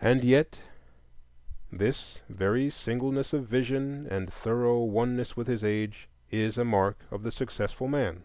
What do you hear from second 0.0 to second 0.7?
And yet